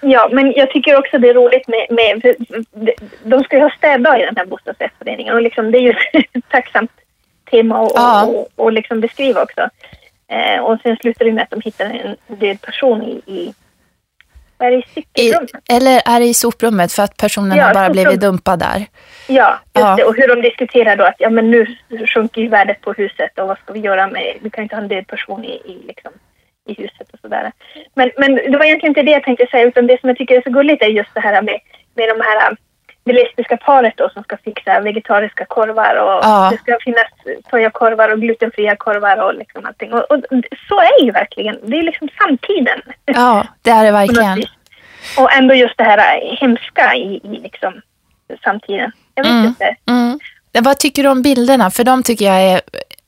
[0.00, 2.34] Ja, men jag tycker också det är roligt med, med
[3.22, 6.48] de ska ju ha städdag i den här bostadsrättsföreningen och liksom, det är ju ett
[6.50, 6.90] tacksamt
[7.50, 8.24] tema att ja.
[8.24, 9.68] och, och liksom beskriva också.
[10.28, 13.54] Eh, och sen slutar det med att de hittar en död person i, i
[14.66, 15.50] är det i cykelrummet?
[15.70, 18.04] Eller är det i soprummet för att personen ja, har bara soprum.
[18.04, 18.86] blivit dumpad där?
[19.26, 19.96] Ja, ja.
[19.96, 21.76] Det, och hur de diskuterar då att ja, men nu
[22.14, 24.82] sjunker ju värdet på huset och vad ska vi göra med, vi kan inte ha
[24.82, 26.12] en död person i, i liksom,
[26.68, 27.52] i huset och sådär.
[27.94, 30.36] Men, men det var egentligen inte det jag tänkte säga utan det som jag tycker
[30.36, 31.60] är så gulligt är just det här med,
[31.94, 32.56] med de här
[33.08, 36.48] det lesbiska paret då som ska fixa vegetariska korvar och ja.
[36.52, 37.06] det ska finnas
[37.50, 39.92] sojakorvar och glutenfria korvar och liksom allting.
[39.92, 40.18] Och, och
[40.68, 42.80] så är ju verkligen, det är liksom samtiden.
[43.04, 44.44] Ja, det är det verkligen.
[45.18, 47.80] och ändå just det här hemska i, i liksom
[48.44, 48.92] samtiden.
[49.14, 49.46] Jag vet mm.
[49.46, 49.76] inte.
[49.86, 50.18] Mm.
[50.60, 51.70] Vad tycker du om bilderna?
[51.70, 52.60] För de tycker jag är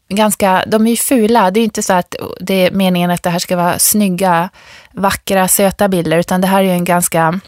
[0.09, 1.51] ganska, de är ju fula.
[1.51, 4.51] Det är inte så att det är meningen att det här ska vara snygga,
[4.93, 7.41] vackra, söta bilder, utan det här är ju en ganska,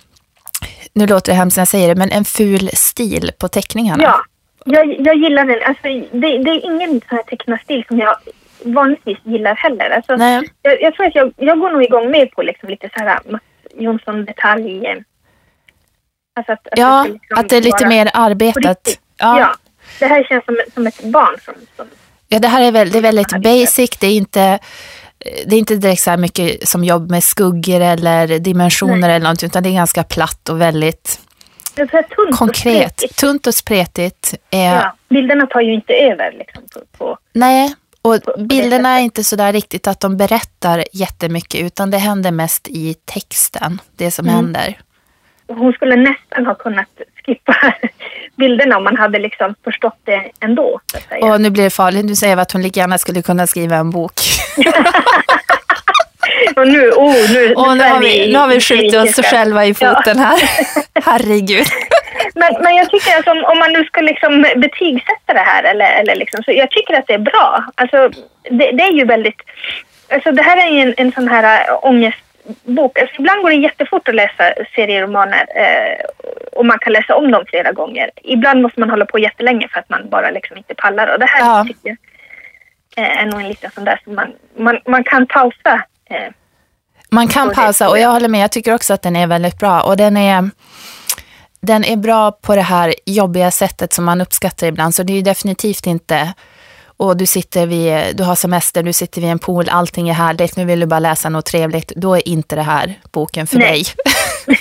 [0.92, 4.02] nu låter det hemskt när jag säger det, men en ful stil på teckningarna.
[4.02, 4.24] Ja,
[4.64, 5.62] jag, jag gillar den.
[5.62, 5.82] Alltså,
[6.18, 8.16] det, det är ingen sån här tecknarstil som jag
[8.64, 9.90] vanligtvis gillar heller.
[9.90, 10.50] Alltså, Nej.
[10.62, 13.20] Jag, jag tror att jag, jag går nog igång mer på liksom lite så här
[13.30, 13.42] Mats
[13.74, 15.04] Jonsson-detalj.
[16.36, 18.98] Alltså att, att ja, det liksom att det är lite mer arbetat.
[19.18, 19.38] Ja.
[19.40, 19.54] ja.
[19.98, 21.86] det här känns som, som ett barn som, som
[22.32, 23.90] Ja, det här är, väl, det är väldigt basic.
[24.00, 24.58] Det är inte,
[25.46, 29.16] det är inte direkt så här mycket som jobb med skuggor eller dimensioner Nej.
[29.16, 31.20] eller något, utan det är ganska platt och väldigt
[31.74, 33.02] tunt konkret.
[33.02, 34.34] Och tunt och spretigt.
[34.50, 36.32] Ja, bilderna tar ju inte över.
[36.32, 40.84] Liksom, på, på, Nej, och på, bilderna är inte så där riktigt att de berättar
[40.92, 44.36] jättemycket, utan det händer mest i texten, det som mm.
[44.36, 44.78] händer.
[45.48, 46.88] Hon skulle nästan ha kunnat
[47.26, 47.74] skippa
[48.36, 50.80] bilderna om man hade liksom förstått det ändå.
[51.20, 52.04] Och nu blir det farligt.
[52.04, 54.12] Nu säger vi att hon lika gärna skulle kunna skriva en bok.
[56.56, 59.74] och nu, oh, nu, och nu, har vi, nu har vi skjutit oss själva i
[59.74, 60.24] foten ja.
[60.24, 60.38] här.
[61.04, 61.66] Herregud.
[62.34, 65.90] men, men jag tycker att om, om man nu ska liksom betygsätta det här, eller,
[65.90, 67.64] eller liksom, så jag tycker att det är bra.
[67.74, 68.10] Alltså,
[68.50, 69.40] det, det är ju väldigt...
[70.08, 72.18] Alltså, det här är ju en, en sån här ångest
[72.64, 72.98] bok.
[72.98, 76.04] Alltså, ibland går det jättefort att läsa serieromaner eh,
[76.52, 78.10] och man kan läsa om dem flera gånger.
[78.22, 81.12] Ibland måste man hålla på jättelänge för att man bara liksom inte pallar.
[81.12, 81.64] Och det här ja.
[81.68, 81.96] tycker jag
[82.96, 85.84] är nog en liten sån där som man, man, man kan pausa.
[86.10, 86.32] Eh,
[87.10, 88.42] man kan pausa och jag håller med.
[88.42, 89.80] Jag tycker också att den är väldigt bra.
[89.80, 90.50] Och den är,
[91.60, 94.94] den är bra på det här jobbiga sättet som man uppskattar ibland.
[94.94, 96.32] Så det är definitivt inte
[96.96, 100.56] och du sitter vid, du har semester, du sitter vid en pool, allting är härligt,
[100.56, 103.68] nu vill du bara läsa något trevligt, då är inte det här boken för Nej.
[103.72, 103.84] dig.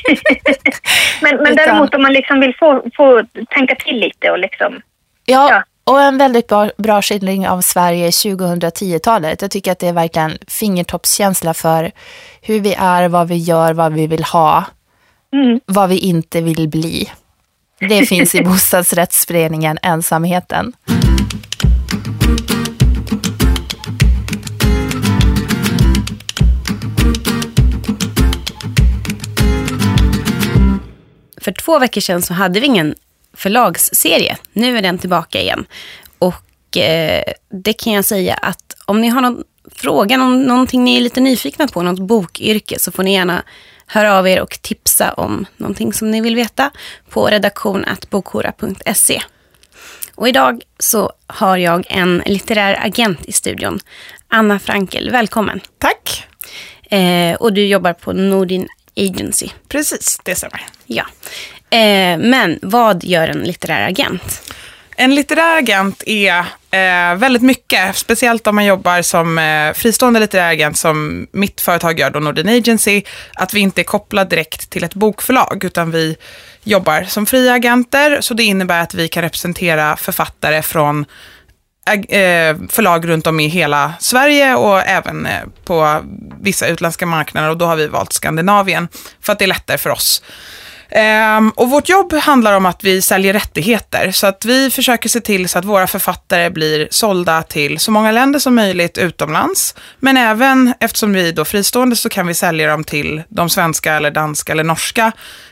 [1.21, 4.81] Men, men Utan- däremot om man liksom vill få, få tänka till lite och liksom...
[5.25, 5.63] Ja, Ja.
[5.83, 9.41] Och en väldigt bra, bra skildring av Sverige 2010-talet.
[9.41, 11.91] Jag tycker att det är verkligen fingertoppskänsla för
[12.41, 14.65] hur vi är, vad vi gör, vad vi vill ha,
[15.33, 15.59] Mm.
[15.65, 17.09] vad vi inte vill bli.
[17.79, 20.73] Det finns i bostadsrättsföreningen Ensamheten.
[31.41, 32.95] För två veckor sedan så hade vi ingen
[33.41, 34.37] förlagsserie.
[34.53, 35.65] Nu är den tillbaka igen.
[36.19, 39.43] Och eh, det kan jag säga att om ni har någon
[39.75, 43.43] fråga, någon, någonting ni är lite nyfikna på, något bokyrke, så får ni gärna
[43.85, 46.71] höra av er och tipsa om någonting som ni vill veta
[47.09, 49.21] på redaktion.bokhora.se.
[50.15, 53.79] Och idag så har jag en litterär agent i studion.
[54.27, 55.61] Anna Frankel, välkommen.
[55.77, 56.27] Tack.
[56.91, 59.49] Eh, och du jobbar på Nordin Agency.
[59.67, 60.65] Precis, det stämmer.
[60.85, 61.05] Ja.
[61.71, 64.53] Eh, men vad gör en litterär agent?
[64.95, 66.39] En litterär agent är
[66.71, 71.99] eh, väldigt mycket, speciellt om man jobbar som eh, fristående litterär agent som mitt företag
[71.99, 73.03] gör, då Nordin Agency,
[73.33, 76.17] att vi inte är kopplade direkt till ett bokförlag, utan vi
[76.63, 81.05] jobbar som fria agenter, så det innebär att vi kan representera författare från
[82.09, 86.01] eh, förlag runt om i hela Sverige och även eh, på
[86.41, 88.87] vissa utländska marknader och då har vi valt Skandinavien
[89.21, 90.23] för att det är lättare för oss.
[90.91, 95.19] Ehm, och vårt jobb handlar om att vi säljer rättigheter, så att vi försöker se
[95.19, 99.75] till så att våra författare blir sålda till så många länder som möjligt utomlands.
[99.99, 103.93] Men även, eftersom vi är då fristående, så kan vi sälja dem till de svenska
[103.93, 105.11] eller danska eller norska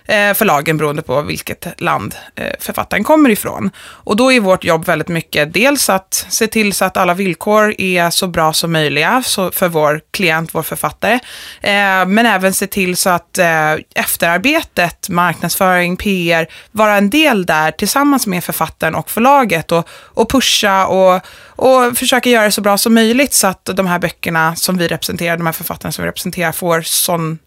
[0.10, 3.72] Eh, förlagen beroende på vilket land eh, författaren kommer ifrån.
[3.80, 7.76] Och då är vårt jobb väldigt mycket dels att se till så att alla villkor
[7.78, 11.13] är så bra som möjliga för vår klient, vår författare.
[11.62, 13.39] Eh, men även se till så att
[13.95, 20.86] efterarbetet, marknadsföring, PR, vara en del där tillsammans med författaren och förlaget och, och pusha
[20.86, 24.78] och, och försöka göra det så bra som möjligt så att de här böckerna som
[24.78, 27.39] vi representerar, de här författarna som vi representerar får sån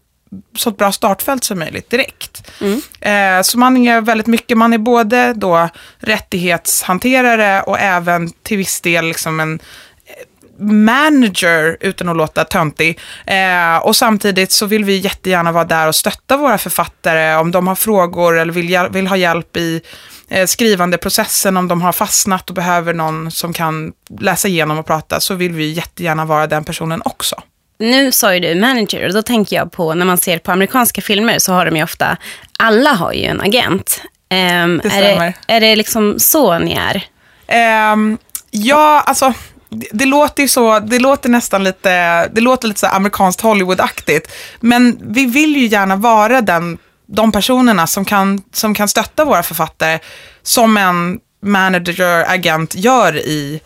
[0.57, 2.51] så ett bra startfält som möjligt direkt.
[2.99, 8.81] Eh, så man är väldigt mycket, man är både då rättighetshanterare och även till viss
[8.81, 9.59] del liksom en
[10.05, 12.99] eh, manager utan att låta töntig.
[13.25, 17.67] Eh, och samtidigt så vill vi jättegärna vara där och stötta våra författare om de
[17.67, 19.81] har frågor eller vill, ha hjälp i
[20.29, 24.85] eh, skrivande processen, om de har fastnat och behöver någon som kan läsa igenom och
[24.85, 27.35] prata, så vill vi jättegärna vara den personen också.
[27.77, 31.01] Nu sa ju du manager och då tänker jag på när man ser på amerikanska
[31.01, 32.17] filmer så har de ju ofta,
[32.59, 34.01] alla har ju en agent.
[34.29, 37.03] Ehm, Det är, det, är det liksom så ni är?
[37.47, 38.17] Ehm,
[38.51, 39.33] ja, alltså
[39.69, 44.31] det, det låter ju så, det låter nästan lite, det låter lite så amerikanskt Hollywood-aktigt.
[44.59, 49.43] Men vi vill ju gärna vara den, de personerna som kan, som kan stötta våra
[49.43, 49.99] författare
[50.43, 53.61] som en manager, agent gör i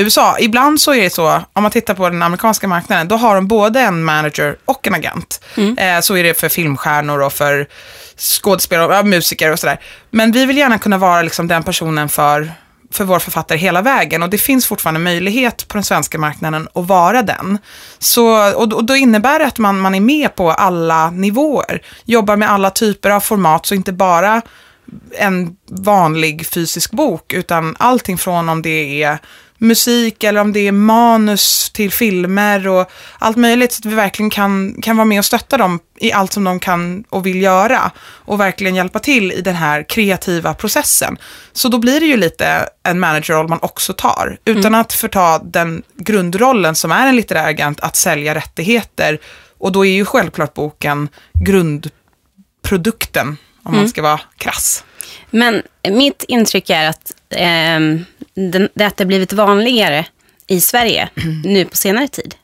[0.00, 0.36] USA.
[0.38, 3.48] Ibland så är det så, om man tittar på den amerikanska marknaden, då har de
[3.48, 5.44] både en manager och en agent.
[5.76, 7.66] Eh, så är det för filmstjärnor och för
[8.16, 9.80] skådespelare och musiker och sådär.
[10.10, 12.52] Men vi vill gärna kunna vara liksom den personen för,
[12.92, 16.86] för vår författare hela vägen och det finns fortfarande möjlighet på den svenska marknaden att
[16.86, 17.58] vara den.
[17.98, 22.36] Så, och, och då innebär det att man, man är med på alla nivåer, jobbar
[22.36, 24.42] med alla typer av format, så inte bara
[25.18, 29.18] en vanlig fysisk bok, utan allting från om det är
[29.60, 34.30] musik eller om det är manus till filmer och allt möjligt, så att vi verkligen
[34.30, 37.90] kan, kan vara med och stötta dem i allt som de kan och vill göra
[38.00, 41.18] och verkligen hjälpa till i den här kreativa processen.
[41.52, 45.82] Så då blir det ju lite en managerroll man också tar, utan att förta den
[45.96, 49.18] grundrollen som är en litterär agent, att sälja rättigheter.
[49.58, 54.84] Och då är ju självklart boken grundprodukten, om man ska vara krass.
[55.30, 60.06] Men mitt intryck är att, ehm, den, det att det har blivit vanligare
[60.46, 61.08] i Sverige
[61.44, 62.34] nu på senare tid.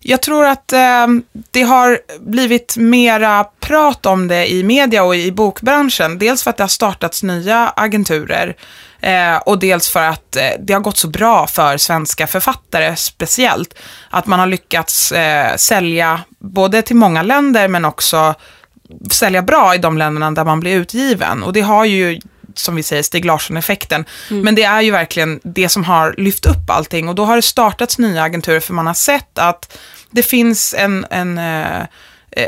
[0.00, 1.06] Jag tror att eh,
[1.50, 6.18] det har blivit mera prat om det i media och i bokbranschen.
[6.18, 8.56] Dels för att det har startats nya agenturer
[9.00, 13.74] eh, och dels för att eh, det har gått så bra för svenska författare speciellt.
[14.10, 18.34] Att man har lyckats eh, sälja både till många länder men också
[19.10, 21.42] sälja bra i de länderna där man blir utgiven.
[21.42, 22.20] Och det har ju
[22.58, 24.04] som vi säger, Stig Larsson-effekten.
[24.28, 27.42] Men det är ju verkligen det som har lyft upp allting och då har det
[27.42, 29.78] startats nya agenturer för man har sett att
[30.10, 31.80] det finns en, en, eh,
[32.30, 32.46] eh,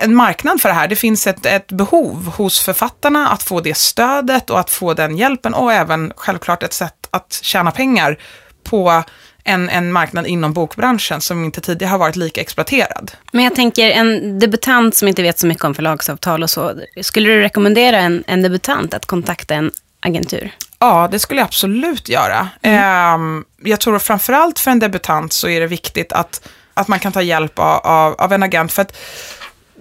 [0.00, 0.88] en marknad för det här.
[0.88, 5.16] Det finns ett, ett behov hos författarna att få det stödet och att få den
[5.16, 8.18] hjälpen och även självklart ett sätt att tjäna pengar
[8.64, 9.02] på
[9.44, 13.12] en, en marknad inom bokbranschen som inte tidigare har varit lika exploaterad.
[13.32, 16.74] Men jag tänker en debutant som inte vet så mycket om förlagsavtal och så.
[17.02, 20.54] Skulle du rekommendera en, en debutant att kontakta en agentur?
[20.78, 22.48] Ja, det skulle jag absolut göra.
[22.62, 23.44] Mm.
[23.64, 27.22] jag tror framförallt för en debutant så är det viktigt att, att man kan ta
[27.22, 28.72] hjälp av, av, av en agent.
[28.72, 28.96] För att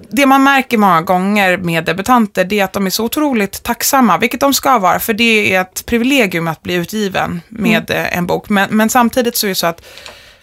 [0.09, 4.17] det man märker många gånger med debutanter, det är att de är så otroligt tacksamma,
[4.17, 8.07] vilket de ska vara, för det är ett privilegium att bli utgiven med mm.
[8.11, 8.49] en bok.
[8.49, 9.85] Men, men, samtidigt så är det så att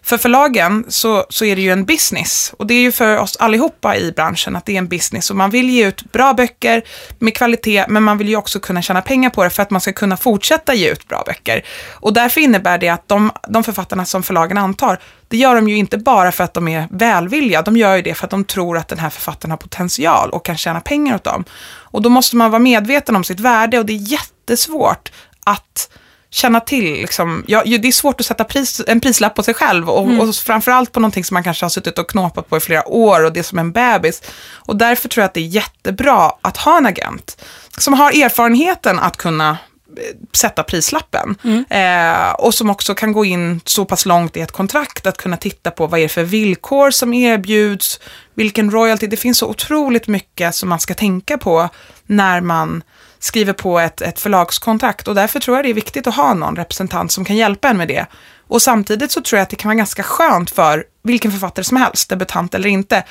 [0.07, 2.55] för förlagen så, så är det ju en business.
[2.59, 5.31] Och det är ju för oss allihopa i branschen att det är en business.
[5.31, 6.83] Och man vill ge ut bra böcker
[7.19, 9.81] med kvalitet, men man vill ju också kunna tjäna pengar på det för att man
[9.81, 11.65] ska kunna fortsätta ge ut bra böcker.
[11.93, 15.77] Och därför innebär det att de, de författarna som förlagen antar, det gör de ju
[15.77, 18.77] inte bara för att de är välvilliga, de gör ju det för att de tror
[18.77, 21.45] att den här författaren har potential och kan tjäna pengar åt dem.
[21.65, 25.13] Och då måste man vara medveten om sitt värde och det är jättesvårt
[25.45, 25.89] att
[26.31, 29.91] känna till, liksom, ja, det är svårt att sätta pris, en prislapp på sig själv
[29.91, 30.21] och, mm.
[30.21, 33.25] och framförallt på någonting som man kanske har suttit och knåpat på i flera år
[33.25, 34.23] och det är som en bebis.
[34.53, 37.45] Och därför tror jag att det är jättebra att ha en agent
[37.79, 41.37] som har erfarenheten att kunna eh, sätta prislappen.
[41.45, 41.65] Mm.
[41.71, 45.37] Eh, och som också kan gå in så pass långt i ett kontrakt att kunna
[45.37, 48.01] titta på vad är det för villkor som erbjuds,
[48.35, 49.07] vilken royalty.
[49.07, 51.69] Det finns så otroligt mycket som man ska tänka på
[52.07, 52.83] när man
[53.27, 56.57] skriver på ett, ett förlagskontrakt och därför tror jag det är viktigt att ha någon
[56.57, 58.07] representant som kan hjälpa en med det.
[58.49, 61.77] Och samtidigt så tror jag att det kan vara ganska skönt för vilken författare som
[61.77, 63.05] helst, debutant eller inte,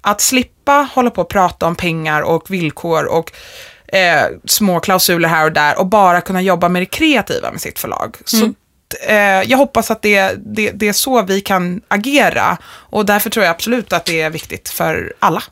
[0.00, 3.32] att slippa hålla på och prata om pengar och villkor och
[3.92, 7.78] eh, små klausuler här och där och bara kunna jobba med det kreativa med sitt
[7.78, 8.16] förlag.
[8.32, 8.54] Mm.
[8.54, 8.54] Så
[9.06, 13.44] eh, jag hoppas att det, det, det är så vi kan agera och därför tror
[13.44, 15.42] jag absolut att det är viktigt för alla.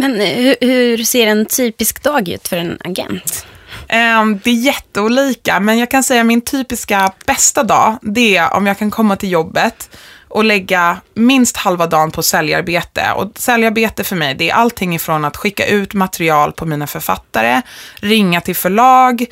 [0.00, 3.46] Men eh, hur, hur ser en typisk dag ut för en agent?
[3.88, 8.66] Ehm, det är jätteolika, men jag kan säga min typiska bästa dag, det är om
[8.66, 9.90] jag kan komma till jobbet
[10.28, 13.12] och lägga minst halva dagen på säljarbete.
[13.16, 17.62] Och säljarbete för mig, det är allting ifrån att skicka ut material på mina författare,
[17.94, 19.26] ringa till förlag,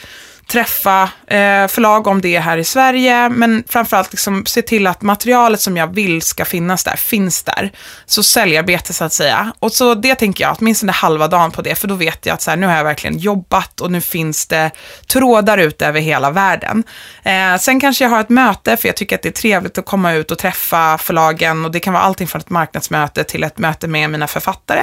[0.49, 5.61] träffa eh, förlag om det här i Sverige, men framförallt liksom se till att materialet
[5.61, 7.73] som jag vill ska finnas där, finns där.
[8.07, 9.53] Så säljarbete så att säga.
[9.59, 12.43] Och så det tänker jag, åtminstone halva dagen på det, för då vet jag att
[12.43, 14.71] så här, nu har jag verkligen jobbat och nu finns det
[15.07, 16.85] trådar ut över hela världen.
[17.23, 19.87] Eh, sen kanske jag har ett möte, för jag tycker att det är trevligt att
[19.87, 23.59] komma ut och träffa förlagen och det kan vara allting från ett marknadsmöte till ett
[23.59, 24.83] möte med mina författare.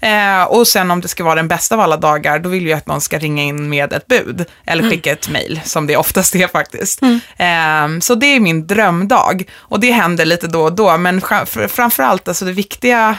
[0.00, 2.76] Eh, och sen om det ska vara den bästa av alla dagar, då vill jag
[2.76, 5.96] att någon ska ringa in med ett bud eller skicka skicka ett mejl, som det
[5.96, 7.02] oftast är faktiskt.
[7.02, 7.20] Mm.
[7.36, 9.44] Eh, så det är min drömdag.
[9.58, 11.20] Och det händer lite då och då, men
[11.68, 13.16] framförallt alltså det viktiga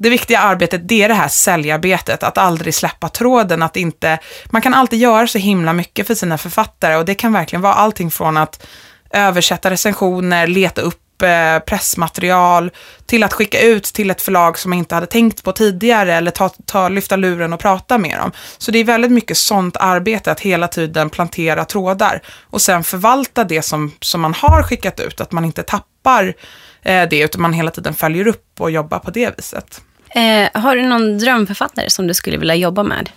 [0.00, 4.62] det viktiga arbetet, det är det här säljarbetet, att aldrig släppa tråden, att inte, man
[4.62, 8.10] kan alltid göra så himla mycket för sina författare och det kan verkligen vara allting
[8.10, 8.66] från att
[9.10, 12.70] översätta recensioner, leta upp Eh, pressmaterial
[13.06, 16.30] till att skicka ut till ett förlag som man inte hade tänkt på tidigare eller
[16.30, 18.32] ta, ta, lyfta luren och prata med dem.
[18.58, 23.44] Så det är väldigt mycket sånt arbete att hela tiden plantera trådar och sen förvalta
[23.44, 26.34] det som, som man har skickat ut, att man inte tappar
[26.82, 29.80] eh, det utan man hela tiden följer upp och jobbar på det viset.
[30.10, 33.10] Eh, har du någon drömförfattare som du skulle vilja jobba med?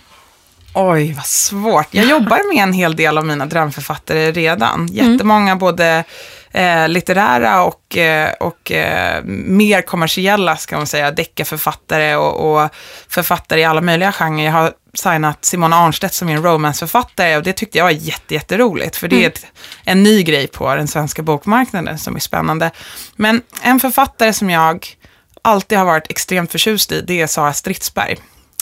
[0.74, 1.88] Oj, vad svårt.
[1.90, 4.80] Jag jobbar med en hel del av mina drömförfattare redan.
[4.80, 5.12] Mm.
[5.12, 6.04] Jättemånga både
[6.52, 12.70] eh, litterära och, eh, och eh, mer kommersiella, ska man säga, deckarförfattare och, och
[13.08, 14.44] författare i alla möjliga genrer.
[14.44, 18.96] Jag har signat Simona Arnstedt som en romanceförfattare och det tyckte jag var jätte, jätteroligt
[18.96, 19.32] för det är mm.
[19.32, 19.46] ett,
[19.84, 22.70] en ny grej på den svenska bokmarknaden som är spännande.
[23.16, 24.86] Men en författare som jag
[25.42, 28.16] alltid har varit extremt förtjust i, det är Sara Stridsberg.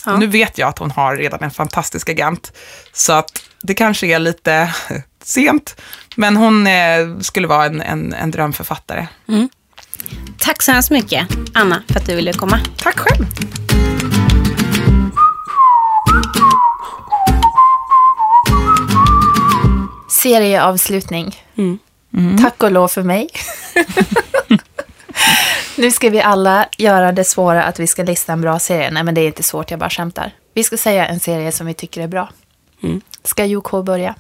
[0.07, 0.17] Ja.
[0.17, 2.53] Nu vet jag att hon har redan en fantastisk agent,
[2.93, 4.75] så att det kanske är lite
[5.23, 5.81] sent,
[6.17, 9.09] men hon eh, skulle vara en, en, en drömförfattare.
[9.29, 9.49] Mm.
[10.39, 12.61] Tack så hemskt mycket, Anna, för att du ville komma.
[12.77, 13.27] Tack själv.
[20.09, 21.37] Serieavslutning.
[21.57, 21.79] Mm.
[22.15, 22.43] Mm.
[22.43, 23.29] Tack och lov för mig.
[25.77, 28.91] nu ska vi alla göra det svåra att vi ska lista en bra serie.
[28.91, 30.33] Nej, men det är inte svårt, jag bara skämtar.
[30.55, 32.29] Vi ska säga en serie som vi tycker är bra.
[32.83, 33.01] Mm.
[33.25, 34.15] Ska UK börja?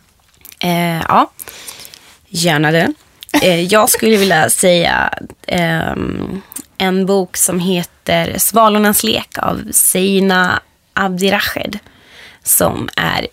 [0.60, 1.30] Eh, ja,
[2.28, 2.92] gärna det.
[3.42, 5.94] Eh, jag skulle vilja säga eh,
[6.78, 10.60] en bok som heter Svalornas lek av Seina
[10.92, 11.78] Abdirached.
[12.42, 13.26] Som är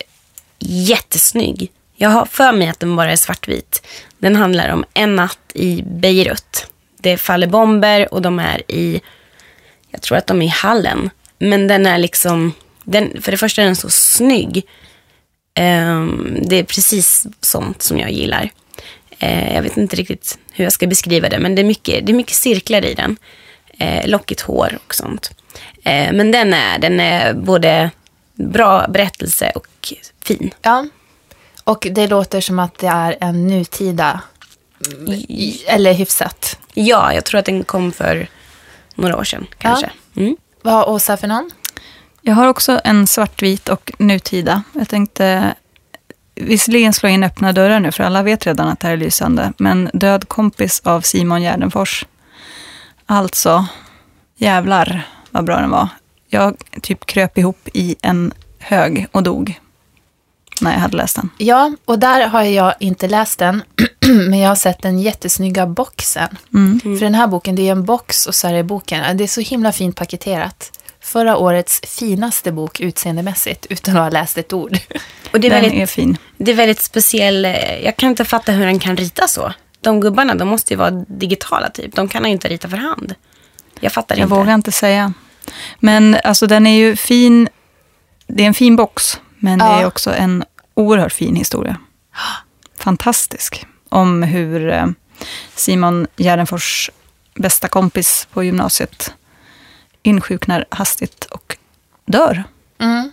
[0.59, 1.71] jättesnygg.
[1.95, 3.87] Jag har för mig att den bara är svartvit.
[4.17, 6.67] Den handlar om en natt i Beirut.
[6.97, 9.01] Det faller bomber och de är i,
[9.89, 11.09] jag tror att de är i hallen.
[11.39, 12.53] Men den är liksom,
[12.83, 14.67] den, för det första är den så snygg.
[15.59, 18.49] Um, det är precis sånt som jag gillar.
[19.19, 22.11] Eh, jag vet inte riktigt hur jag ska beskriva det, men det är mycket, det
[22.11, 23.17] är mycket cirklar i den.
[23.79, 25.31] Eh, lockigt hår och sånt.
[25.83, 27.91] Eh, men den är, den är både
[28.35, 30.53] bra berättelse och fin.
[30.61, 30.87] Ja.
[31.63, 34.21] Och det låter som att det är en nutida,
[35.27, 36.59] i- eller hyfsat.
[36.73, 38.27] Ja, jag tror att den kom för
[38.95, 39.89] några år sedan kanske.
[40.15, 40.37] Mm.
[40.61, 41.51] Vad har Åsa för någon?
[42.27, 44.63] Jag har också en svartvit och nutida.
[44.73, 45.55] Jag tänkte
[46.35, 49.53] visserligen slå in öppna dörrar nu, för alla vet redan att det här är lysande.
[49.57, 52.05] Men Död kompis av Simon Gärdenfors.
[53.05, 53.65] Alltså,
[54.35, 55.87] jävlar vad bra den var.
[56.29, 59.59] Jag typ kröp ihop i en hög och dog
[60.61, 61.29] när jag hade läst den.
[61.37, 63.63] Ja, och där har jag inte läst den,
[64.29, 66.37] men jag har sett den jättesnygga boxen.
[66.53, 66.79] Mm.
[66.79, 69.17] För den här boken, det är en box och så är det boken.
[69.17, 70.71] Det är så himla fint paketerat.
[71.07, 74.77] Förra årets finaste bok utseendemässigt, utan att ha läst ett ord.
[75.31, 76.17] Och det är, Den väldigt, är fin.
[76.37, 77.45] det är väldigt speciell.
[77.45, 79.53] eh, Jag kan inte fatta hur den kan rita så.
[79.81, 81.95] De gubbarna, de måste ju vara digitala typ.
[81.95, 83.15] De kan ju inte rita för hand.
[83.79, 84.35] Jag fattar Jag inte.
[84.35, 85.13] vågar inte säga.
[85.79, 87.49] Men alltså den är ju fin.
[88.27, 89.81] Det är en fin box, men det Ja.
[89.81, 90.43] är också en
[90.73, 91.77] oerhört fin historia.
[92.79, 93.65] Fantastisk.
[93.89, 94.85] Om hur eh,
[95.55, 96.91] Simon Gärdenfors
[97.35, 99.13] bästa kompis på gymnasiet
[100.07, 101.57] insjuknar hastigt och
[102.05, 102.43] dör.
[102.79, 103.11] Mm.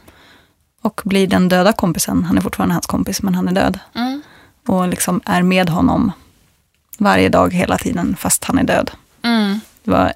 [0.83, 2.25] Och blir den döda kompisen.
[2.25, 3.79] Han är fortfarande hans kompis, men han är död.
[3.95, 4.23] Mm.
[4.67, 6.13] Och liksom är med honom
[6.99, 8.91] varje dag hela tiden, fast han är död.
[9.23, 9.61] Mm.
[9.85, 10.13] Det var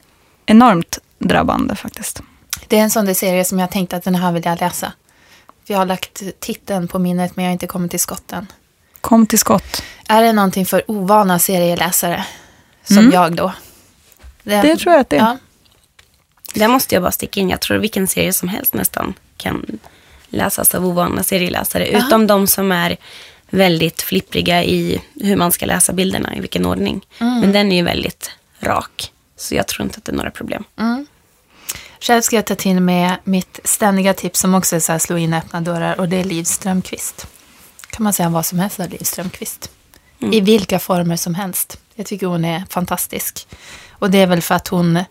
[0.46, 2.22] enormt drabbande faktiskt.
[2.68, 4.92] Det är en sån där serie som jag tänkte att den här vill jag läsa.
[5.66, 8.46] För jag har lagt titeln på minnet, men jag har inte kommit till skotten.
[9.00, 9.82] Kom till skott.
[10.08, 12.24] Är det någonting för ovana serieläsare?
[12.84, 13.12] Som Mm.
[13.12, 13.52] jag då?
[14.42, 15.20] Det tror jag att det är.
[15.20, 15.38] Ja.
[16.55, 17.49] Där måste jag bara sticka in.
[17.49, 19.78] Jag tror vilken serie som helst nästan kan
[20.28, 21.96] läsas av ovana serieläsare.
[21.96, 22.07] Aha.
[22.07, 22.96] Utom de som är
[23.51, 27.07] väldigt flippriga i hur man ska läsa bilderna, i vilken ordning.
[27.18, 27.40] Mm.
[27.40, 28.30] Men den är ju väldigt
[28.61, 29.12] rak.
[29.36, 30.64] Så jag tror inte att det är några problem.
[32.01, 35.16] Själv ska jag ta till med mitt ständiga tips som också är så här slå
[35.16, 37.26] in öppna dörrar och det är Liv Strömquist.
[37.90, 39.70] Kan man säga vad som helst av Liv Strömquist.
[40.18, 41.78] I vilka former som helst.
[41.94, 43.46] Jag tycker hon är fantastisk.
[43.90, 45.05] Och det är väl för att hon,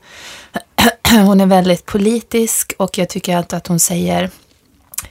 [1.12, 4.30] hon är väldigt politisk och jag tycker att, att hon säger,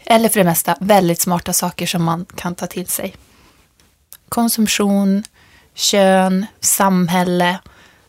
[0.04, 3.14] eller för det mesta, väldigt smarta saker som man kan ta till sig.
[4.28, 5.22] Konsumtion,
[5.74, 7.58] kön, samhälle.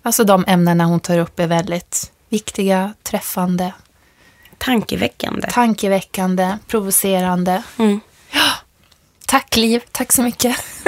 [0.01, 3.73] Alltså de ämnena hon tar upp är väldigt viktiga, träffande,
[4.57, 5.47] Tankeväckande.
[5.51, 7.63] tankeväckande, provocerande.
[7.77, 7.99] Mm.
[9.25, 10.57] Tack Liv, tack så mycket.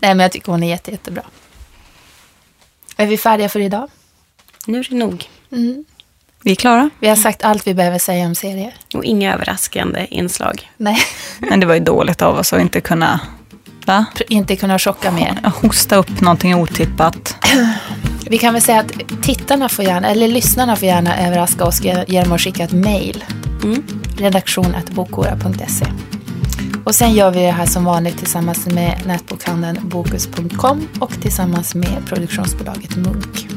[0.00, 1.22] Nej men jag tycker hon är jätte, jättebra.
[2.96, 3.90] Är vi färdiga för idag?
[4.66, 5.28] Nu är det nog.
[6.42, 6.90] Vi är klara.
[7.00, 8.74] Vi har sagt allt vi behöver säga om serier.
[8.94, 10.70] Och inga överraskande inslag.
[10.76, 10.98] Nej,
[11.38, 13.20] Men det var ju dåligt av oss att inte kunna
[13.86, 14.04] va?
[14.28, 15.38] inte kunna chocka mer.
[15.62, 17.36] hosta upp någonting otippat.
[18.26, 22.04] Vi kan väl säga att tittarna får gärna, eller lyssnarna får gärna överraska oss ge-
[22.08, 23.24] genom att skicka ett mejl.
[23.64, 23.82] Mm.
[24.18, 25.86] redaktion.bokora.se
[26.84, 32.06] Och sen gör vi det här som vanligt tillsammans med nätbokhandeln Bokus.com och tillsammans med
[32.06, 33.48] produktionsbolaget Munk.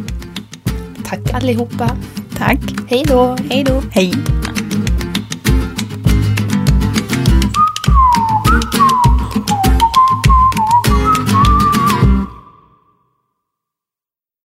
[1.05, 1.89] Tack allihopa.
[2.37, 2.59] Tack.
[2.87, 3.35] Hej då.
[3.49, 3.81] Hej då.
[3.91, 4.13] Hej.